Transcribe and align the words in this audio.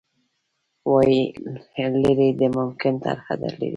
وايي، 0.91 1.23
لیرې 2.01 2.29
د 2.39 2.41
ممکن 2.57 2.93
ترحده 3.05 3.49
لیرې 3.57 3.69